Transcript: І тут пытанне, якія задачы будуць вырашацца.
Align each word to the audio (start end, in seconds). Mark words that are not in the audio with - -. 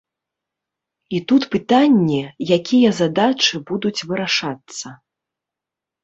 І 1.17 1.17
тут 1.31 1.43
пытанне, 1.55 2.21
якія 2.57 2.89
задачы 2.99 3.61
будуць 3.73 4.05
вырашацца. 4.13 4.87